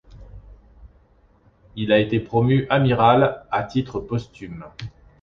Il 1.75 1.91
a 1.91 1.99
été 1.99 2.19
promu 2.19 2.65
amiral, 2.71 3.45
à 3.51 3.61
titre 3.61 3.99
posthume. 3.99 4.65